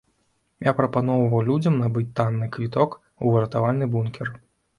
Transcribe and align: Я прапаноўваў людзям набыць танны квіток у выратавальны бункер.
Я 0.67 0.71
прапаноўваў 0.79 1.43
людзям 1.49 1.77
набыць 1.81 2.07
танны 2.21 2.49
квіток 2.57 2.97
у 3.03 3.25
выратавальны 3.37 3.85
бункер. 3.95 4.35